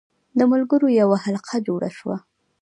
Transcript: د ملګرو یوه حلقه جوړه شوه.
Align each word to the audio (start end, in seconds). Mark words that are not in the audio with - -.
د 0.37 0.39
ملګرو 0.51 0.87
یوه 1.01 1.17
حلقه 1.25 1.57
جوړه 1.67 1.89
شوه. 1.97 2.17